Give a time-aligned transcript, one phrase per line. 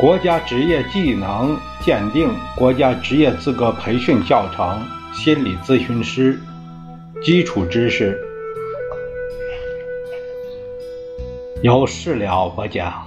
[0.00, 4.82] 国家职业技能鉴定、国家职业资格培训教程、
[5.12, 6.40] 心理咨询师
[7.22, 8.18] 基础知识，
[11.62, 13.04] 有事了我讲。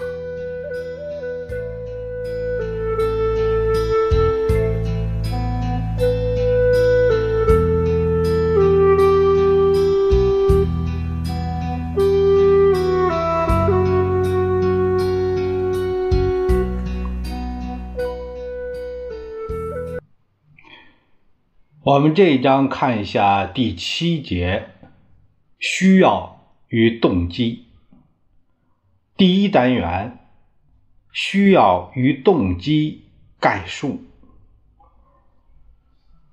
[21.93, 24.69] 我们这一章看一下第七节，
[25.59, 27.67] 需要与动机。
[29.15, 30.17] 第一单元，
[31.11, 33.03] 需要与动机
[33.39, 34.01] 概述。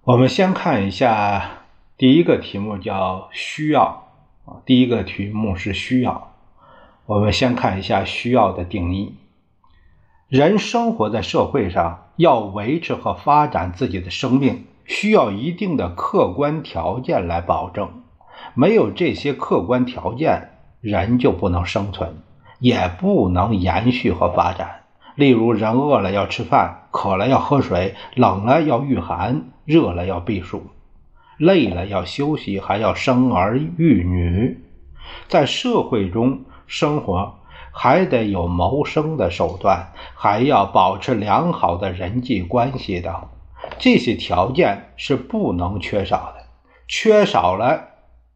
[0.01, 1.65] 我们先看一下
[1.99, 4.09] 第一个题目，叫需要
[4.47, 4.65] 啊。
[4.65, 6.39] 第一个题目是需要。
[7.05, 9.15] 我们先看一下需要的定义。
[10.27, 14.65] 人生活在社会上，要维持和发展自己的生命。
[14.91, 18.03] 需要一定的客观条件来保证，
[18.55, 22.17] 没有这些客观条件，人就不能生存，
[22.59, 24.81] 也不能延续和发展。
[25.15, 30.65] 例如，人饿了要吃饭，渴了要喝水，冷了要御寒，热了要避暑，
[31.39, 34.59] 累了要休息，还要生儿育女。
[35.29, 37.39] 在社会中生活，
[37.71, 43.15] 还得有谋生的手段，还要保持良好的人际关系等。
[43.79, 46.45] 这些条件是不能缺少的，
[46.87, 47.89] 缺少了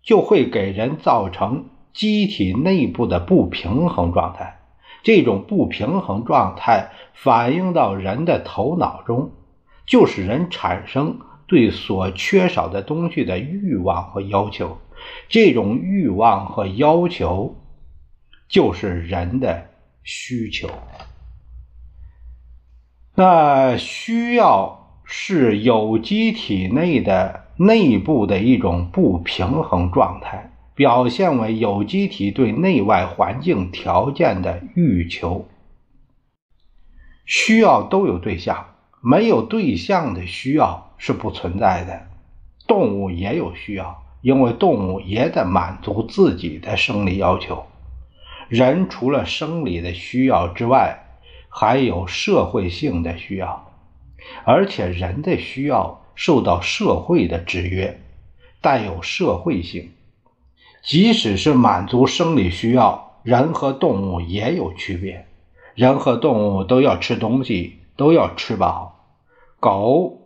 [0.03, 4.61] 就会给人造成机体内部的不平衡状态。
[5.03, 9.33] 这种不平衡状态反映到人的头脑中，
[9.87, 14.79] 就使人产生对所缺少的东西的欲望和要求。
[15.29, 17.57] 这种欲望和要求
[18.49, 19.67] 就是人的
[20.03, 20.71] 需求。
[23.15, 24.84] 那需要。
[25.05, 35.47] 是有机体内的内部的一种不平衡状态，表现为有机体对内外环境条件的欲求。
[37.27, 38.67] 需要都有对象，
[39.01, 42.07] 没有对象的需要是不存在的。
[42.67, 47.65] 动物也有需要，因为动物也得满足自己的生理要求。
[48.49, 50.99] 人除了生理的需要之外，
[51.49, 53.71] 还有社会性的需要。
[54.45, 58.01] 而且人的需要受到社会的制约，
[58.61, 59.91] 带有社会性。
[60.83, 65.27] 即使是满足生理需要，人和动物也有区别。
[65.75, 69.01] 人和动物都要吃东西，都要吃饱。
[69.59, 70.21] 狗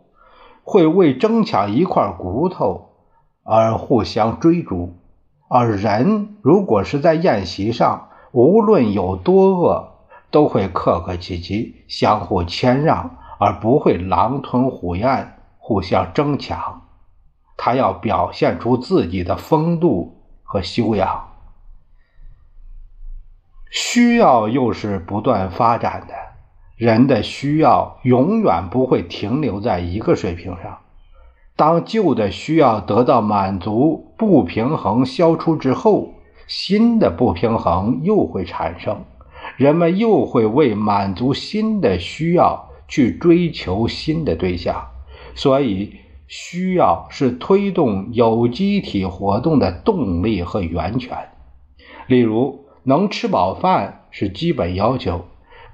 [0.63, 2.89] 会为争抢一块骨头
[3.43, 4.95] 而互相追逐，
[5.47, 9.93] 而人如果是在宴席上，无论有多饿，
[10.29, 13.17] 都会客客气气，相互谦让。
[13.39, 16.81] 而不会狼吞虎咽、互相争抢，
[17.55, 21.29] 他要表现出自己的风度和修养。
[23.71, 26.13] 需要又是不断发展的，
[26.75, 30.79] 人的需要永远不会停留在一个水平上。
[31.55, 36.09] 当旧的需要得到满足，不平衡消除之后，
[36.47, 39.05] 新的不平衡又会产生，
[39.55, 42.68] 人们又会为满足新的需要。
[42.89, 44.87] 去追求新的对象，
[45.35, 45.93] 所以
[46.27, 51.29] 需要是推动有机体活动的动力和源泉。
[52.07, 55.25] 例如，能吃饱饭是基本要求，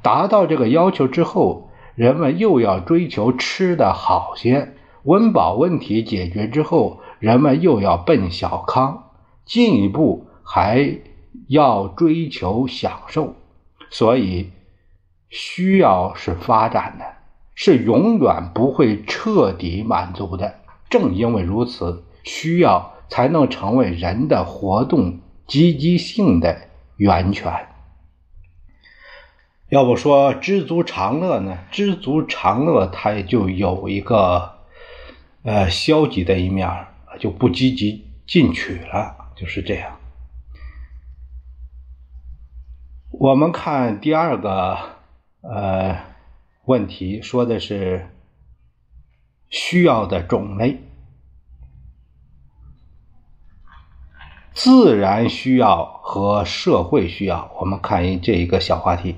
[0.04, 4.74] 达到这个要求之后，人们又要追求吃的好些。
[5.04, 9.12] 温饱问题解决之后，人们又要奔小康，
[9.46, 11.00] 进一步还
[11.48, 13.36] 要追求享受。
[13.90, 14.50] 所以。
[15.38, 17.04] 需要是发展的，
[17.56, 20.62] 是永远不会彻底满足的。
[20.90, 27.68] 正因为如此，需要才能成为人的活动积极性的源泉。
[29.68, 31.58] 要不说知足常乐呢？
[31.70, 34.60] 知足常乐，它也就有一个
[35.44, 36.88] 呃消极的一面，
[37.20, 39.98] 就不积极进取了，就是这样。
[43.12, 44.95] 我们看第二个。
[45.48, 46.00] 呃，
[46.66, 48.10] 问题说的是
[49.48, 50.80] 需要的种类，
[54.54, 57.52] 自然需要和社会需要。
[57.60, 59.18] 我们看一这一个小话题，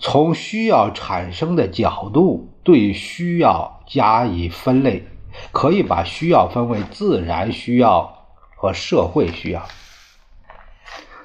[0.00, 5.06] 从需要产生的角度对需要加以分类，
[5.52, 8.26] 可以把需要分为自然需要
[8.56, 9.64] 和社会需要。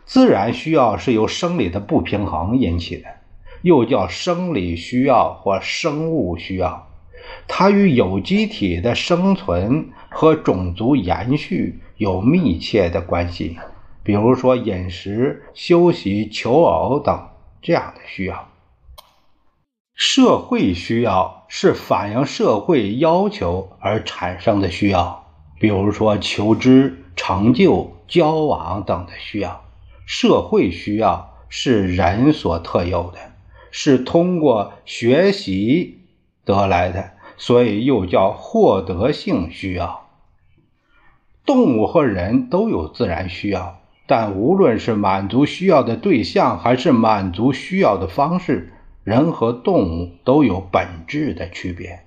[0.05, 3.22] 自然需要是由生理的不平衡引起的。
[3.63, 6.87] 又叫生理需要或生物需要，
[7.47, 13.57] 它与有机体的生存和种族延续有密切的关系。
[14.03, 17.29] 比如说饮食、休息、求偶等
[17.61, 18.49] 这样的需要。
[19.95, 25.25] 社会需要是反映社会要求而产生的需要，
[25.59, 29.63] 比如说求知、成就、交往等的需要。
[30.05, 33.19] 社会需要是人所特有的，
[33.75, 36.03] 是通过学习
[36.45, 40.07] 得来的，所以又叫获得性需要。
[41.43, 48.71] 动物和人都有自然需要，但无论是满足需要的对象，还是满足需要的方式，
[49.03, 52.05] 人和动物都有本质的区别。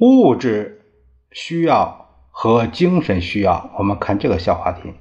[0.00, 0.82] 物质
[1.32, 2.04] 需要。
[2.38, 4.92] 和精神需要，我们看这个小话题。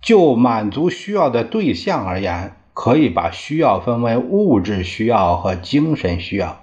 [0.00, 6.62] 就满足需要的对象而言，可以把需要分为物质需要和精神需要。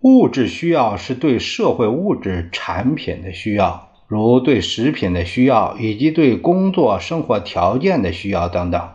[0.00, 8.90] 物质需要是对社会物质产品的需要，如对食品的需要，以及对工作生活条件的需要等等。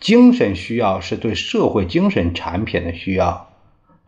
[0.00, 3.48] 精神需要是对社会精神产品的需要。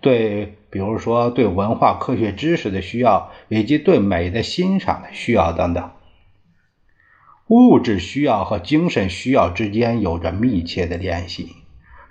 [0.01, 5.91] 对，比如说对文化科学知识的需要，以及对美的欣赏的需要等等。
[7.49, 11.57] 物质需要和精神需要之间有着密切的联系。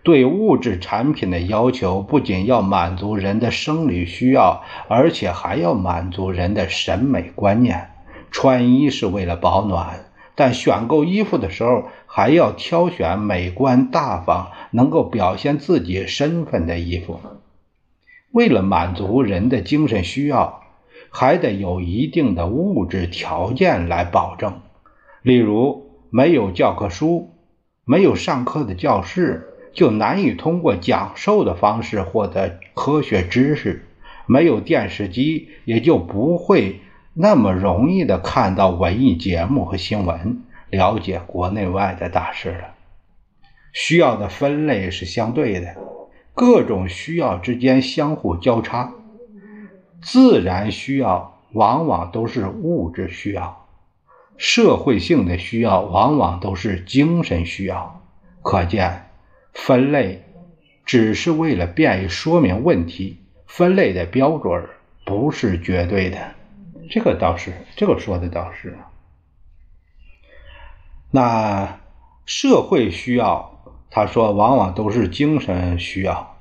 [0.01, 7.89] 对物质产品的要求不仅要满足人的生理需要，而且还要满足人的审美观念。
[8.31, 10.05] 穿衣是为了保暖，
[10.35, 17.19] 但选购衣服的时候还要挑选美观大方、能够表现自己身份的衣服。
[18.31, 20.61] 为了满足人的精神需要，
[21.09, 24.61] 还得有一定的物质条件来保证。
[25.25, 27.31] 例如，没有教科书，
[27.83, 33.79] 没有上课的教室，就难以通过讲授的方式获得科学知识；
[34.27, 36.79] 没有电视机，也就不会
[37.15, 42.75] 那么容易的看到文艺节目和新闻，了解国内外的大事了。
[43.73, 45.75] 需要的分类是相对的。
[46.35, 48.93] 各种需要之间相互交叉，
[50.03, 53.64] 自然需要往往都是物质需要，
[54.37, 58.01] 社会性的需要往往都是精神需要。
[58.41, 59.09] 可见，
[59.53, 60.23] 分类
[60.85, 64.69] 只是为了便于说明问题，分类的标准
[65.05, 66.35] 不是绝对的。
[66.89, 68.77] 这个倒是，这个说的倒是。
[71.11, 71.79] 那
[72.25, 73.51] 社会需要。
[73.87, 76.35] 他说：“往往都是精神需要，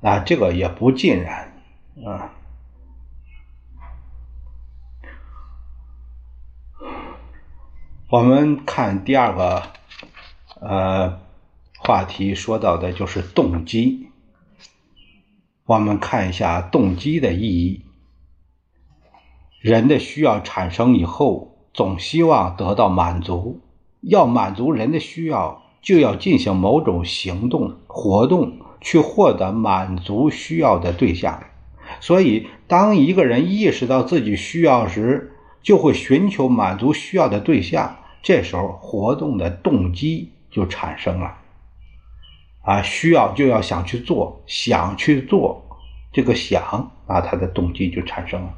[0.00, 1.52] 啊，这个也不尽然，
[2.06, 2.32] 啊。
[8.16, 9.62] 我们看第二个，
[10.62, 11.20] 呃，
[11.76, 14.08] 话题说到的就是动机。
[15.66, 17.82] 我们看一下动机的意义。
[19.60, 23.60] 人的需要产生以后，总希望得到满足，
[24.00, 31.44] 要满足人的需要。”就要进行某种行动活动去获得满足需要的对象，
[32.00, 41.38] 所以当一个人意识到自己需要时，就会寻求满足需要的对象，这时候活动的动机就产生了。
[42.62, 45.64] 啊，需要就要想去做，想去做，
[46.12, 48.52] 这个想啊，他的动机就产生了。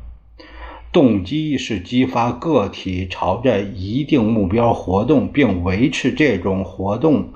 [0.91, 7.29] 动机是激发个体朝着一定目标活动，并维持这种活动，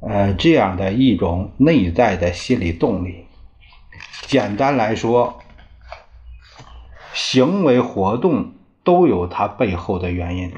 [0.00, 3.26] 呃，这样的一种内在的心理动力。
[4.22, 5.38] 简单来说，
[7.12, 10.50] 行为活动都有它背后的原因，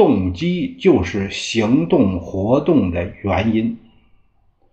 [0.00, 3.76] 动机就是行动活动的原因，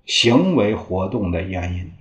[0.06, 1.92] 行为活动的原因。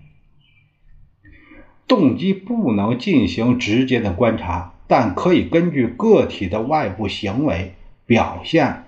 [1.88, 7.74] 动机不能进行直接的观察，但可以根据个体的外部行为
[8.06, 8.84] 表现，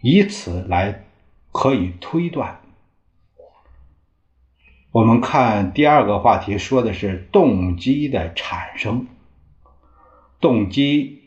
[0.00, 1.02] 以此来
[1.50, 2.60] 可以推断。
[4.92, 9.08] 我们看第二个话题，说的是动机的产生。
[10.40, 11.21] 动机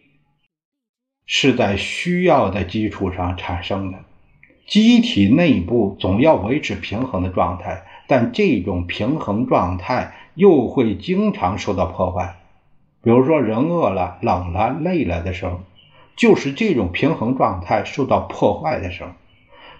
[1.25, 3.99] 是在需要的基础上产生的，
[4.67, 10.13] 机体内部总要维持平衡的状态，但这种平衡状态。
[10.37, 12.35] 又会经常受到破坏，
[13.01, 15.61] 比如说人饿了、冷了、累了的时候，
[16.17, 19.11] 就是这种平衡状态受到破坏的时候。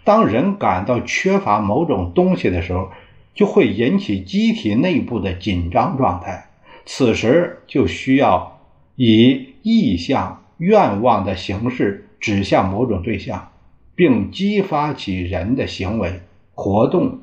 [0.06, 2.90] 当人感到缺乏某种东西的时候，
[3.34, 6.46] 就会引起机体内部的紧张状态，
[6.86, 8.62] 此时就需要
[8.96, 13.52] 以意向、愿望的形式指向某种对象，
[13.96, 16.22] 并激发起人的行为
[16.54, 17.20] 活动，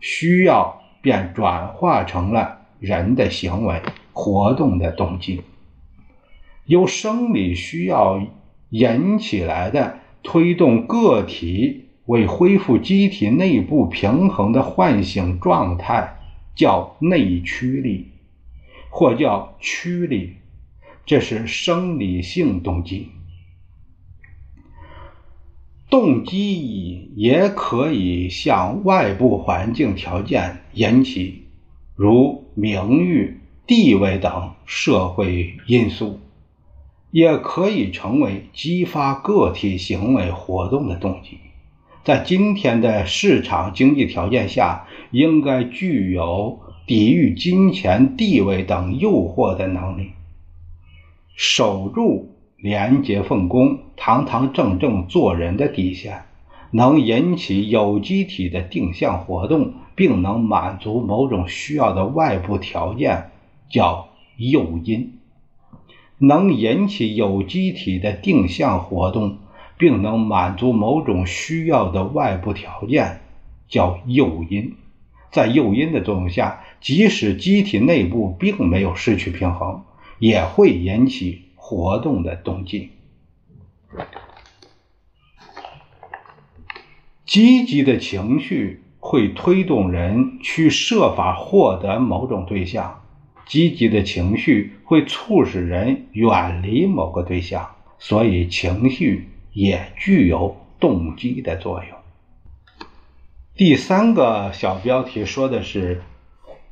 [0.00, 3.82] 需要便转化成了人的行为
[4.12, 5.42] 活动的动机。
[6.66, 8.22] 由生理需要
[8.70, 16.16] 引起来的推动个体为恢复机体内部平衡的唤醒状态，
[16.54, 18.08] 叫内驱力，
[18.90, 20.36] 或叫驱力，
[21.08, 23.08] 这是生理性动机。
[25.88, 31.46] 动机也可以向外部环境条件引起，
[31.96, 36.20] 如名誉、地位等社会因素。
[37.10, 41.38] 也可以成为激发个体行为活动的动机。
[42.04, 50.10] 在今天的市场经济条件下，应该具有抵御金钱、地位等诱惑的能力，
[51.40, 56.22] 守住廉洁奉公、堂堂正正做人的底线，
[56.72, 63.30] 能引起有机体的定向活动，并能满足某种需要的外部条件，
[63.70, 65.12] 叫诱因。
[66.18, 69.38] 能引起有机体的定向活动，
[69.78, 73.20] 并能满足某种需要的外部条件，
[73.68, 74.74] 叫诱因。
[75.30, 79.84] 在诱因的作用下，即使机体内部并没有失去平衡，
[80.18, 82.90] 也会引起活动的动机。
[87.24, 93.02] 积极的情绪会推动人去设法获得某种对象。
[93.46, 101.96] 积极的情绪会促使人远离某个对象，所以情绪也具有动机的作用。
[103.54, 106.02] 第三个小标题说的是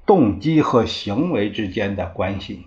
[0.05, 2.67] 动机和行为之间的关系。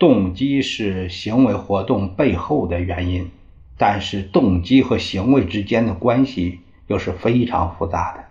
[0.00, 3.30] 动机是行为活动背后的原因，
[3.76, 8.24] 但是动机和行为之间的关系又是非常复杂的。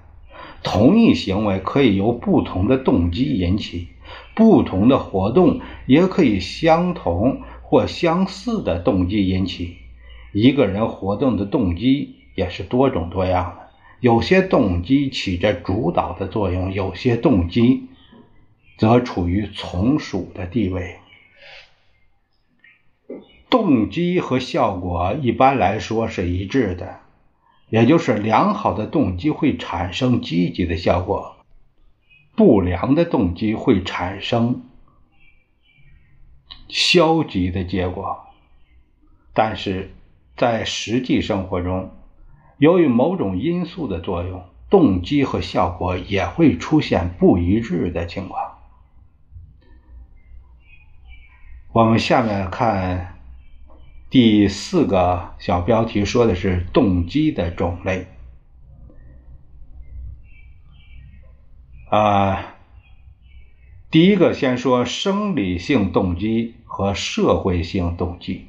[0.64, 3.88] 同一行为可以由不同的动机引起。
[4.34, 9.76] 不同的活动也可以相同或相似的动机引起。
[10.34, 13.68] 一个人活动的动机也是多种多样的，
[14.00, 17.90] 有些动机起着主导的作用，有些动机
[18.80, 20.96] 则处于从属的地位。
[23.50, 27.00] 动机和效果一般来说是一致的，
[27.70, 31.36] 也就是良好的动机会产生积极的效果。
[32.36, 34.64] 不良的动机会产生
[36.70, 38.28] 消极的结果，
[39.34, 39.94] 但是
[40.38, 41.92] 在实际生活中，
[42.58, 48.60] 由于某种因素的作用，动机和效果也会出现不一致的情况。
[51.74, 53.19] 我们下面看
[54.10, 58.08] 第四个小标题，说的是动机的种类。
[61.92, 62.56] 啊，
[63.92, 68.46] 第一个先说生理性动机和社会性动机。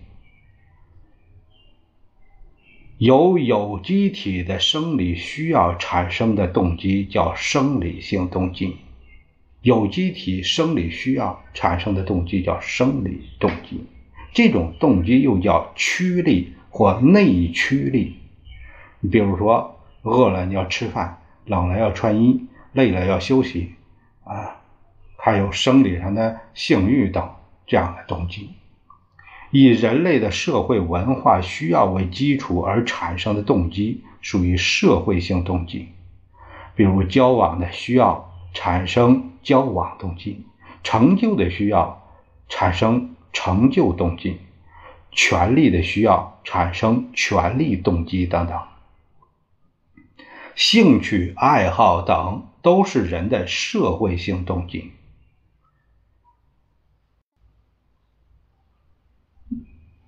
[2.97, 8.77] 由有机体的生理需要产生的动机叫生理性动机，
[9.61, 13.85] 有机体生理需要产生的动机叫生理动机。
[14.33, 18.17] 这种动机又叫驱力或内驱力。
[19.01, 22.47] 你比如说，饿了你要吃饭，冷了要穿衣。
[22.73, 23.75] 累了要休息，
[24.23, 24.61] 啊，
[25.17, 27.29] 还有生理上的性欲等
[27.67, 28.51] 这样的动机，
[29.51, 35.89] 以人类的社会文化需要为基础而产生的动机属于社会性动机，
[36.77, 40.45] 比如交往的需要产生交往动机，
[40.85, 42.09] 成就的需要
[42.49, 44.39] 产生成就动机，
[45.13, 48.61] 权力的需要产生权力动机等等，
[50.55, 52.47] 兴趣爱好等。
[52.63, 54.93] 都是人的社会性动机。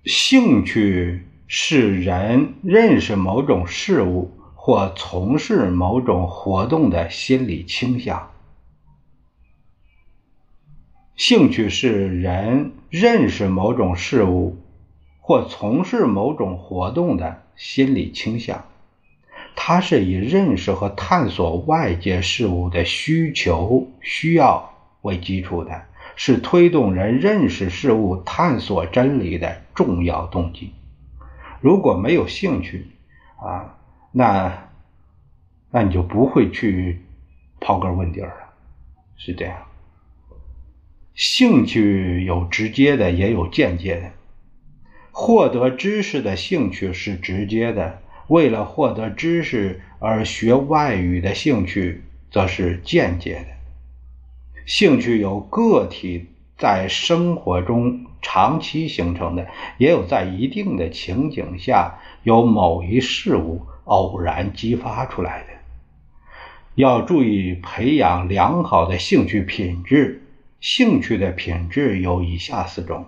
[0.05, 8.31] 兴趣是人认识某种事物或从事某种活动的心理倾向。
[11.15, 14.55] 兴趣是人认识某种事物
[15.19, 18.65] 或从事某种活动的心理倾向。
[19.55, 25.85] 它是以认识和探索外界事物的需求、需要为基础的，
[26.15, 30.71] 是推动人认识事物、探索真理的重要动机。
[31.61, 32.85] 如果没有兴趣，
[33.39, 33.75] 啊，
[34.11, 34.69] 那
[35.71, 37.01] 那你就不会去
[37.59, 38.31] 刨根问底了，
[39.17, 39.57] 是这样。
[41.15, 44.11] 兴趣有直接的，也有间接的。
[45.11, 47.99] 获得知识的兴趣是直接的。
[48.27, 52.01] 为了获得知识而学外语的兴趣，
[52.31, 53.47] 则是间接的。
[54.65, 59.45] 兴趣有个体在生活中长期形成的，
[59.77, 65.47] 也有在一定的情景下由某一事物偶然激发出来的。
[66.75, 70.22] 要注意培养良好的兴趣品质。
[70.63, 73.07] 兴趣的品质有以下四种：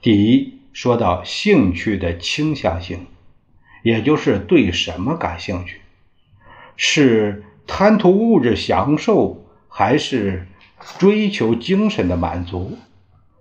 [0.00, 3.06] 第一，说到兴趣的倾向性，
[3.84, 5.82] 也就是对什么感兴趣，
[6.74, 10.48] 是贪图物质享受，还是
[10.98, 12.76] 追求精神的满足？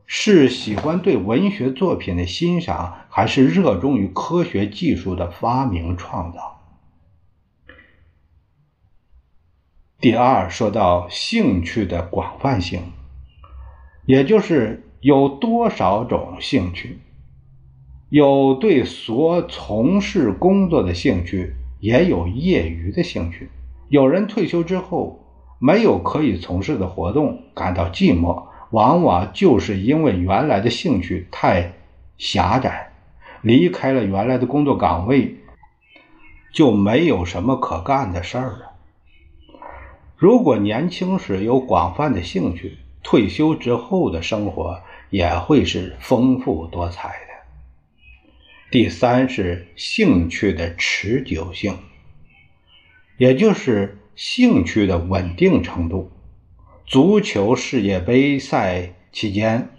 [0.06, 6.61] 是喜欢对文学作品的欣赏，还是热衷于科学技术的发明创造？
[10.02, 12.82] 第二，说到兴趣的广泛性，
[14.08, 16.98] 也就是有多少种兴趣，
[18.10, 23.52] 有对所从事工作的兴趣，也有业余的兴趣。
[23.90, 25.24] 有人退休之后
[25.60, 31.74] 没有可以从事的活动，感到寂寞，往往就是因为原来的兴趣太
[32.18, 32.92] 狭窄，
[33.44, 35.36] 离开了原来的工作岗位，
[36.52, 38.71] 就没有什么可干的事儿了。
[40.22, 47.34] 如果年轻时有广泛的兴趣，退休之后的生活也会是丰富多彩的。
[48.70, 51.76] 第三是兴趣的持久性，
[53.18, 56.12] 也就是兴趣的稳定程度。
[56.86, 59.70] 足球世界杯赛期间，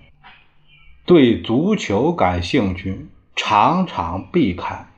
[1.07, 3.07] 对足球感兴趣，
[3.37, 4.89] 场场必看；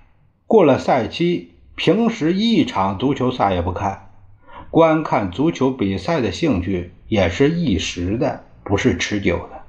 [0.46, 4.03] 过了赛期，平时一场足球赛也不看。
[4.74, 9.62] 观看足球比赛的兴趣也是一时的，不是持久的。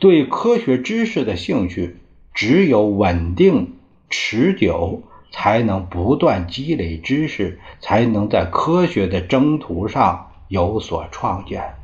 [0.00, 1.98] 对科学知识的兴趣，
[2.34, 3.74] 只有稳定、
[4.10, 11.76] 持久，才能不断积累知识，才能在科学的征途上有所创建。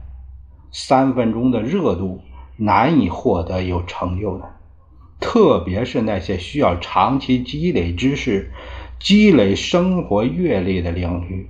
[0.72, 2.24] 三分钟的热度
[2.56, 4.50] 难以获得有成就的，
[5.20, 8.50] 特别是那些需要长期积累知识、
[8.98, 11.48] 积累生活阅历的领域。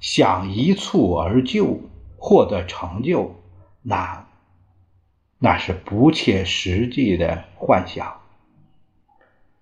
[0.00, 1.80] 想一蹴而就
[2.16, 3.34] 获得成就，
[3.82, 4.26] 那
[5.38, 8.20] 那是不切实际的幻想。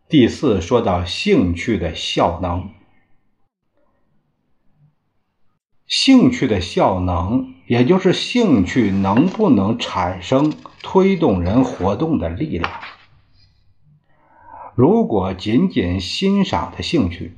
[0.08, 2.70] 第四，说到兴趣的效能，
[5.86, 12.70] 兴趣的效能，也就是兴趣能不能产生推动人活动的力量。
[14.74, 17.36] 如果仅仅欣赏的兴趣，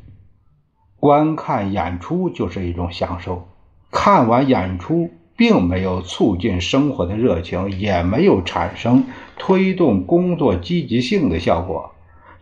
[1.00, 3.48] 观看演出就是一种享受，
[3.92, 9.04] 看完演出并没有促进生活的热情，也没有产生
[9.36, 11.92] 推动工作积极性的效果。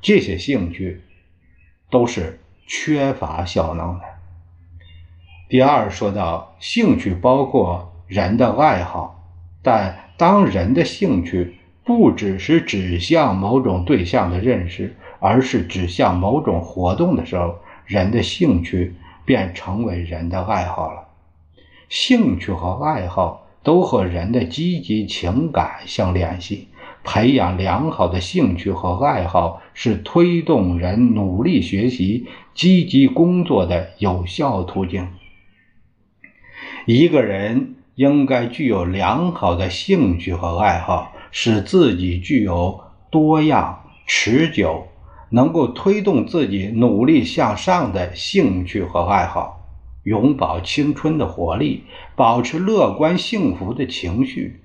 [0.00, 1.02] 这些兴趣
[1.90, 4.04] 都是缺乏效能的。
[5.48, 9.22] 第二，说到兴趣包括人的爱好，
[9.62, 17.54] 但当人的兴趣不只是指向某种对象的认识，而是指向某种活动的时候。
[17.86, 18.94] 人的兴趣
[19.24, 21.08] 便成为人的爱好了。
[21.88, 26.68] 兴趣和爱好都和人的积极情感相联系。
[27.04, 35.08] 培养良好的兴趣和爱好是推动人努力学习、积极工作的有效途径。
[36.84, 44.88] 一个人应该具有良好的兴趣和爱好，使自己具有多样、持久。
[45.28, 49.60] 能够推动自己努力向上的兴趣和爱好，
[50.04, 51.84] 永葆青春的活力，
[52.14, 54.60] 保持乐观幸福的情绪，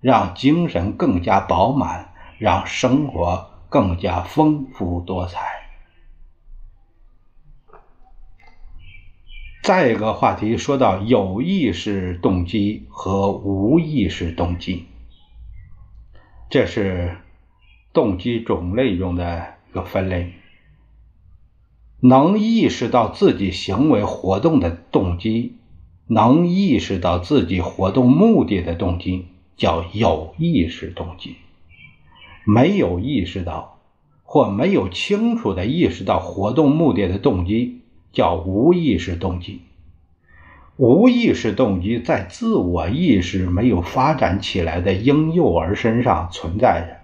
[0.00, 5.40] 让精神更加饱满，让生活更加丰富多彩。
[9.62, 14.86] 再一个话题说到有意识动机和无意识动机，
[16.48, 17.18] 这是
[17.92, 19.57] 动机种类中的。
[19.70, 20.32] 一个分类，
[22.00, 25.56] 能意识到自己行为活动的动机，
[26.06, 29.26] 能意识到自己活动目的的动机，
[29.58, 31.32] 叫有意识动机；
[32.44, 33.78] 没有意识到
[34.22, 39.60] 或没有清楚的意识到活动目的的动机，叫无意识动机。
[40.76, 46.98] 无意识动机在自我意识没有发展起来的婴幼儿身上存在着。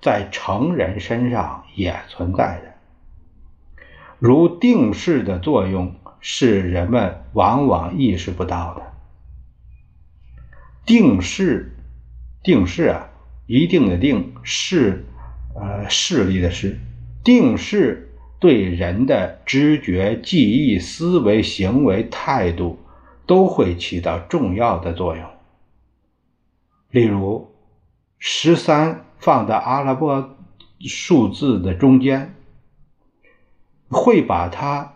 [0.00, 3.84] 在成人身上也存在的，
[4.18, 8.92] 如定式的作用是人们往往意识不到的。
[10.84, 11.76] 定式，
[12.42, 13.08] 定势啊，
[13.46, 15.04] 一定的定，势，
[15.54, 16.78] 呃，势力的势，
[17.22, 22.78] 定势对人的知觉、记忆、思维、行为、态度
[23.26, 25.24] 都会起到重要的作用。
[26.90, 27.54] 例如，
[28.18, 30.36] 十三放在阿拉伯
[30.88, 32.34] 数字的中间，
[33.88, 34.94] 会把它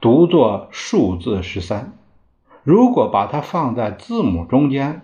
[0.00, 1.92] 读作数字十三；
[2.62, 5.02] 如果把它放在字母中间，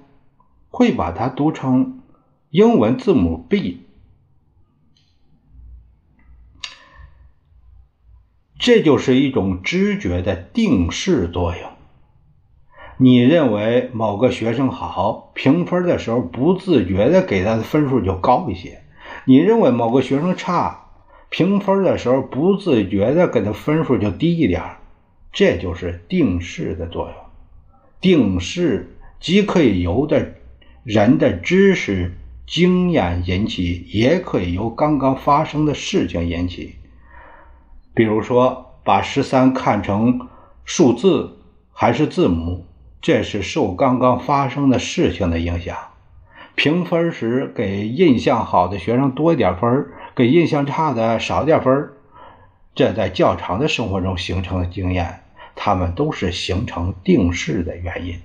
[0.69, 2.01] 会把它读成
[2.51, 3.87] 英文字母 B。
[8.59, 11.71] 这就是一种知觉的定势作用。
[12.99, 18.83] 你认为某个学生好，评分的时候不自觉的给他的分数就高一些；
[19.25, 20.87] 你认为某个学生差，
[21.29, 24.63] 评分的时候不自觉的给他分数就低一点。
[25.33, 27.15] 这就是定势的作用。
[28.01, 30.35] 定势既可以由的
[30.83, 36.75] 人的知识经验引起，也可以由刚刚发生的事情引起。
[37.95, 40.27] 比如说，把十三看成
[40.65, 41.39] 数字
[41.73, 42.67] 还是字母，
[43.01, 45.77] 这是受刚刚发生的事情的影响。
[46.63, 51.93] 评分时给印象好的学生多一点分，给印象差的少点分，
[52.75, 55.23] 这在较长的生活中形成的经验，
[55.57, 58.21] 他们都是形成定势的原因。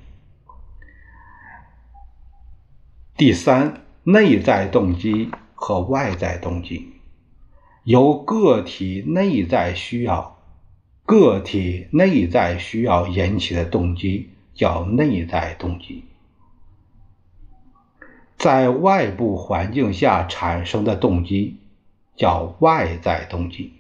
[3.16, 6.92] 第三，内在动机和外在动机。
[7.86, 10.38] 由个体内在需要、
[11.06, 16.04] 个体内在需要引起的动机叫内在动机，
[18.38, 21.58] 在外部环境下产生的动机
[22.16, 23.74] 叫外在动机。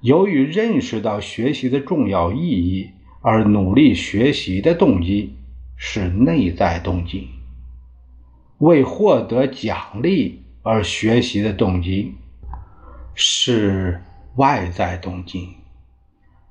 [0.00, 5.36] 由于认识到学习的重要意义而努力学习的动机
[5.76, 7.28] 是内在动机，
[8.58, 12.14] 为获得奖励而学习的动机。
[13.22, 14.00] 是
[14.36, 15.56] 外在动机，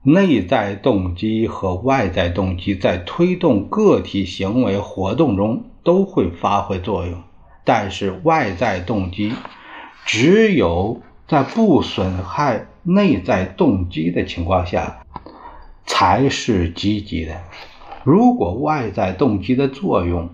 [0.02, 7.22] 内在动机和外在动机在推动个体行为活动中都会发挥作用，
[7.66, 9.34] 但是外在动机
[10.06, 15.06] 只有在不损害内在动机的情况下
[15.86, 17.36] 才是积极的。
[18.06, 20.30] 如果外在动机的作用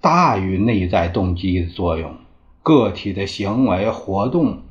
[0.00, 2.14] 大于内在动机的作用，
[2.62, 4.62] 个体的行为活动。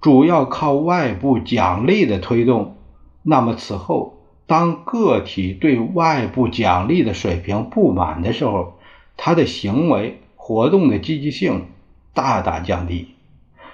[0.00, 2.76] 主要靠外部奖励的推动，
[3.30, 8.80] 那么此后，当个体对外部奖励的水平不满的时候，
[9.16, 11.68] 他的行为活动的积极性
[12.12, 13.14] 大大降低，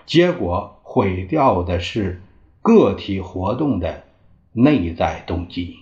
[0.05, 2.21] 结果毁掉的是
[2.61, 4.05] 个体活动的
[4.53, 5.77] 内在动机。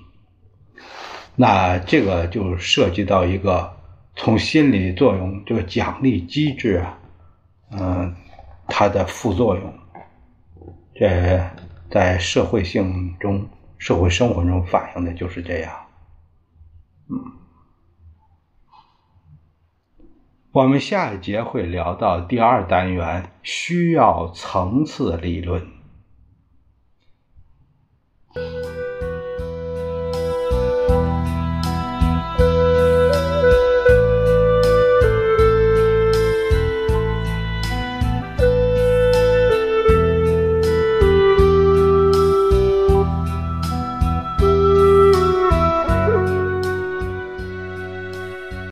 [1.34, 3.72] 那这个就涉及到一个
[4.14, 6.98] 从心理作用这个奖励机制啊，
[7.72, 8.14] 嗯，
[8.68, 9.74] 它的副作用。
[10.94, 11.44] 这
[11.90, 13.44] 在社会性中、
[13.84, 15.88] 社会生活中反映的就是这样，
[17.10, 17.32] 嗯，
[20.52, 25.68] 我们下一节会聊到第二单元需要层次理论。